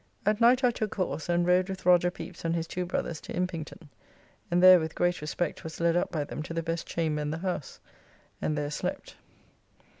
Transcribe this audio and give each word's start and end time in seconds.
At 0.25 0.41
night 0.41 0.63
I 0.63 0.71
took 0.71 0.95
horse, 0.95 1.29
and 1.29 1.45
rode 1.45 1.69
with 1.69 1.85
Roger 1.85 2.09
Pepys 2.09 2.43
and 2.43 2.55
his 2.55 2.65
two 2.65 2.87
brothers 2.87 3.21
to 3.21 3.33
Impington, 3.33 3.87
and 4.49 4.63
there 4.63 4.79
with 4.79 4.95
great 4.95 5.21
respect 5.21 5.63
was 5.63 5.79
led 5.79 5.95
up 5.95 6.09
by 6.11 6.23
them 6.23 6.41
to 6.41 6.55
the 6.55 6.63
best 6.63 6.87
chamber 6.87 7.21
in 7.21 7.29
the 7.29 7.37
house, 7.37 7.79
and 8.41 8.57
there 8.57 8.71
slept. 8.71 9.15